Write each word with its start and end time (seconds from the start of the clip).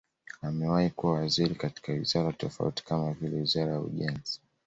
Amewahi 0.41 0.89
kuwa 0.89 1.13
waziri 1.13 1.55
katika 1.55 1.93
wizara 1.93 2.33
tofauti 2.33 2.85
kama 2.85 3.13
vile 3.13 3.37
Wizara 3.37 3.71
ya 3.73 3.79
Ujenzi 3.79 4.39